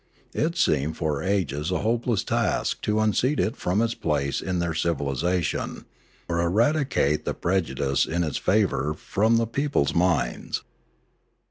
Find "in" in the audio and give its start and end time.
4.41-4.57, 8.07-8.23